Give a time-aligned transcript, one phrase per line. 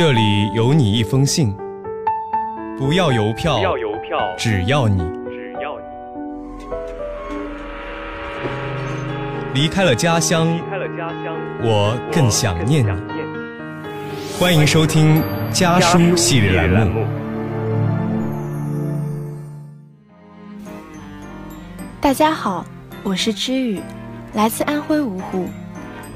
[0.00, 1.54] 这里有你一封信，
[2.78, 5.84] 不要邮票，不要邮票，只要你只要你
[9.52, 12.90] 离开了家乡，离开了家乡，我更想念你。
[14.38, 17.06] 欢迎收听家家书系列栏目。
[22.00, 22.64] 大家好，
[23.02, 23.78] 我是知雨，
[24.32, 25.46] 来自安徽芜湖。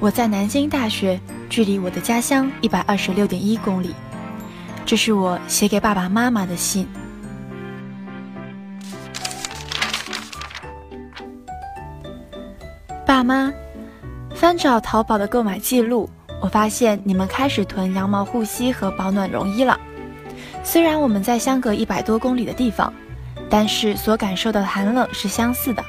[0.01, 1.21] 我在南京大学，
[1.55, 3.95] 距离我的家乡一百二十六点一公里。
[4.85, 6.85] 这是我写给爸爸妈妈的信。
[13.07, 13.53] 爸妈，
[14.35, 16.11] 翻找淘宝的购买记录，
[16.43, 19.79] 我发现你们开始囤羊毛护膝和保暖绒衣了。
[20.65, 22.93] 虽然我们在相隔一百多公里的地方，
[23.49, 25.85] 但是所感受到的寒冷是相似的。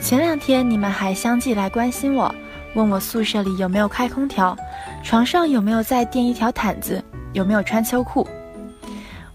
[0.00, 2.32] 前两天你们还相继来关心我，
[2.76, 4.54] 问我宿舍里有没有开空调，
[5.02, 7.02] 床上有没有再垫一条毯子，
[7.32, 8.28] 有没有穿秋裤。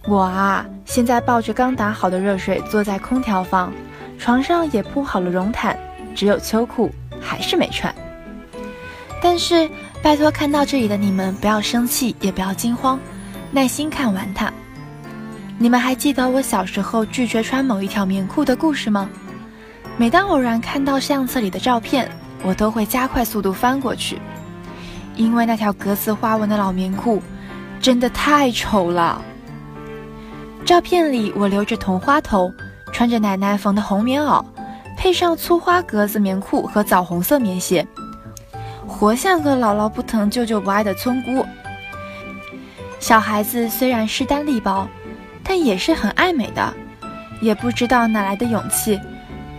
[0.06, 3.74] 我啊，现在抱着刚打好的热水坐在空调房，
[4.20, 5.76] 床上也铺好了绒毯，
[6.14, 7.94] 只有秋裤还是没穿。
[9.24, 9.68] 但是
[10.04, 13.00] 拜托，看到这里的你们不要生气，也不要惊慌，
[13.50, 14.54] 耐心看完它。
[15.58, 19.10] 你们还记得我小时候拒绝穿某一条棉裤的故事吗？
[19.98, 22.08] 每当偶然看到相册里的照片，
[22.44, 24.20] 我都会加快速度翻过去，
[25.16, 27.22] 因为那条格子花纹的老棉裤
[27.80, 29.22] 真的太丑了。
[30.66, 32.52] 照片里我留着同花头，
[32.92, 34.44] 穿着奶奶缝的红棉袄，
[34.98, 37.86] 配上粗花格子棉裤和枣红色棉鞋，
[38.88, 41.46] 活像个姥姥不疼舅舅不爱的村姑。
[43.00, 44.88] 小孩子虽然势单力薄，
[45.44, 46.74] 但也是很爱美的，
[47.42, 49.00] 也不知道哪来的勇气。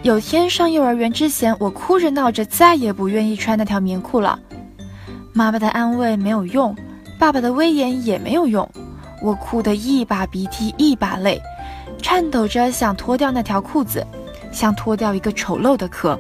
[0.02, 4.36] 有天上幼儿园之前，我哭着闹着，再也不愿意穿那条棉裤了。
[5.32, 6.74] 妈妈的安慰没有用，
[7.20, 8.68] 爸爸的威严也没有用，
[9.22, 11.40] 我哭得一把鼻涕一把泪，
[12.02, 14.04] 颤抖着想脱掉那条裤子，
[14.50, 16.18] 像脱掉一个丑陋的壳。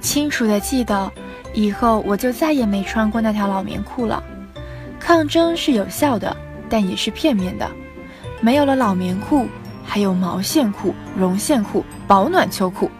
[0.00, 1.12] 清楚地记得，
[1.52, 4.24] 以后我就再也没穿过那条老棉裤了。
[4.98, 6.34] 抗争是有效的，
[6.70, 7.70] 但也是片面的。
[8.40, 9.46] 没有了老棉裤，
[9.84, 12.90] 还有毛线裤、绒线裤、保暖秋裤。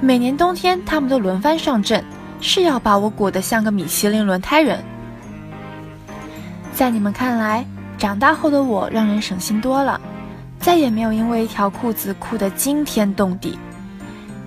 [0.00, 2.04] 每年冬天，他们都轮番上阵，
[2.40, 4.84] 是要把我裹得像个米其林轮胎人。
[6.74, 7.64] 在你们看来，
[7.96, 9.98] 长大后的我让人省心多了，
[10.60, 13.58] 再也没有因为一条裤子哭得惊天动地。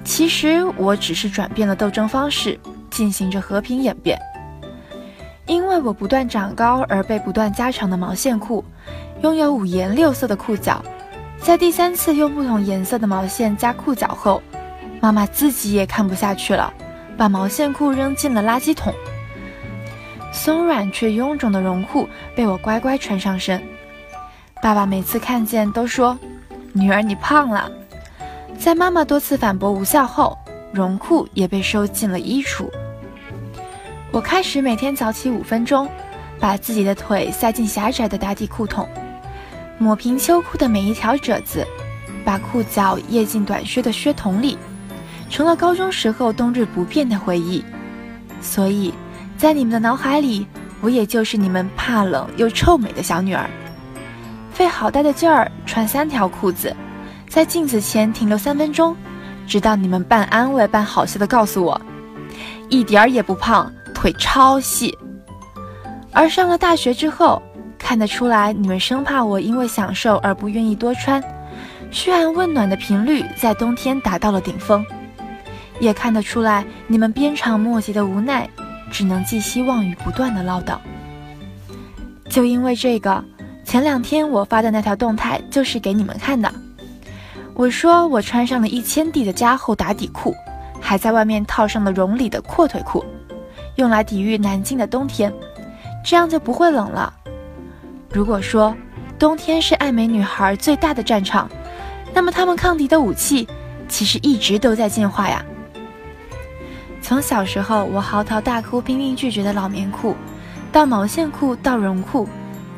[0.03, 2.59] 其实我只是转变了斗争方式，
[2.91, 4.19] 进行着和平演变。
[5.47, 8.63] 因为我不断长高而被不断加长的毛线裤，
[9.23, 10.83] 拥有五颜六色的裤脚，
[11.41, 14.41] 在第三次用不同颜色的毛线加裤脚后，
[15.01, 16.71] 妈妈自己也看不下去了，
[17.17, 18.93] 把毛线裤扔进了垃圾桶。
[20.31, 23.61] 松软却臃肿的绒裤被我乖乖穿上身。
[24.61, 26.17] 爸爸每次看见都说
[26.71, 27.71] ：“女儿，你胖了。”
[28.59, 30.37] 在妈妈多次反驳无效后，
[30.71, 32.69] 绒裤也被收进了衣橱。
[34.11, 35.89] 我开始每天早起五分钟，
[36.39, 38.87] 把自己的腿塞进狭窄的打底裤筒，
[39.79, 41.65] 抹平秋裤的每一条褶子，
[42.25, 44.57] 把裤脚掖进短靴的靴筒里，
[45.29, 47.63] 成了高中时候冬日不变的回忆。
[48.41, 48.93] 所以，
[49.37, 50.45] 在你们的脑海里，
[50.81, 53.49] 我也就是你们怕冷又臭美的小女儿。
[54.51, 56.75] 费好大的劲儿穿三条裤子，
[57.29, 58.95] 在镜子前停留三分钟，
[59.47, 61.79] 直到你们半安慰半好笑的告诉我，
[62.67, 63.71] 一点儿也不胖。
[63.91, 64.97] 腿超细，
[66.13, 67.41] 而上了大学之后，
[67.89, 71.19] 看得出来你们生怕我因为享受而不愿意多穿，
[71.89, 74.85] 嘘寒问暖的频率在冬天达到了顶峰，
[75.79, 78.47] 也看得出来你们鞭长莫及的无奈，
[78.91, 80.77] 只能寄希望于不断的唠叨。
[82.29, 83.25] 就因为这个，
[83.65, 86.53] 前两天我发的那条动态就是给你们看的，
[87.55, 90.35] 我说我穿上了一千 D 的加厚打底裤，
[90.79, 93.03] 还在外面套上了绒里的阔腿裤。
[93.77, 95.33] 用来抵御南京的冬天，
[96.05, 97.15] 这样就不会冷了。
[98.11, 98.75] 如果说
[99.19, 101.49] 冬天是爱美女孩最大的战场，
[102.13, 103.47] 那么她们抗敌的武器
[103.87, 105.45] 其实一直都在进化呀。
[107.01, 110.15] 从小时候我嚎啕大哭、拼命拒绝的老棉裤，
[110.71, 112.27] 到毛线裤，到绒裤，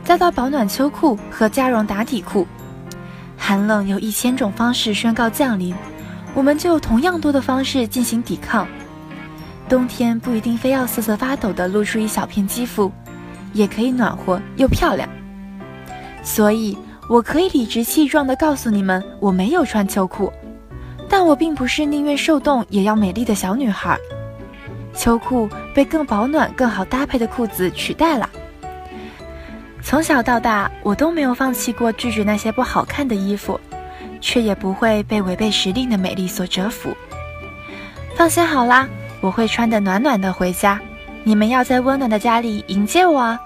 [0.04, 2.46] 再到保暖秋裤和加绒打底裤，
[3.38, 5.74] 寒冷有一千种方式宣告降临，
[6.34, 8.68] 我们就有同样多的方式进行抵抗。
[9.70, 12.92] 冬天不一定非要瑟瑟发抖地露出一小片肌肤，
[13.54, 15.08] 也可以暖和又漂亮。
[16.24, 16.78] 所以，
[17.10, 20.32] 我可以理直气壮地告诉你们，我没有穿秋裤，
[21.10, 23.98] 但我并不是宁愿受冻也要美丽的小女孩。
[24.94, 28.30] 秋裤被更保暖、更好搭配的裤子取代了。
[29.82, 33.60] 从小到大，我都没有放弃过拒绝那些不好看的衣服，
[34.20, 36.96] 却也不会被违背时令的美丽所折服。
[38.16, 38.88] 放心好啦，
[39.22, 40.80] 我会穿得暖暖的回家，
[41.24, 43.40] 你们要在温暖的家里迎接我啊！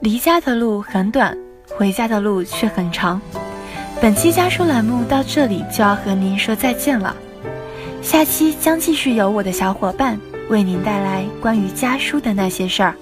[0.00, 1.36] 离家的路很短，
[1.76, 3.20] 回家的路却很长。
[4.00, 7.16] 本期家书栏目到这里就要和您说再见了，
[8.00, 10.16] 下期将继续由我的小伙伴
[10.50, 12.94] 为您带来关于家书的那些事儿。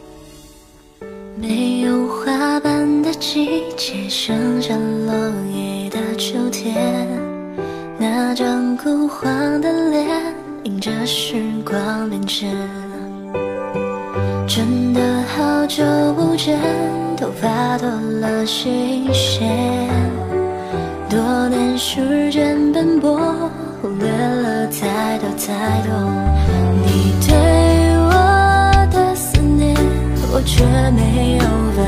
[1.38, 5.14] 没有花瓣的季节，剩下落
[5.52, 7.06] 叶的秋天，
[7.98, 10.08] 那张枯黄的脸，
[10.64, 12.50] 迎着时光变迁。
[14.48, 15.84] 真的好久
[16.14, 16.58] 不见，
[17.16, 17.88] 头发多
[18.20, 18.70] 了些
[19.12, 19.46] 线。
[21.08, 23.18] 多年时间奔波，
[23.82, 25.92] 忽略了太多太多。
[26.82, 27.36] 你对
[28.06, 28.10] 我
[28.90, 29.76] 的思念，
[30.32, 31.44] 我却没有
[31.76, 31.85] 发。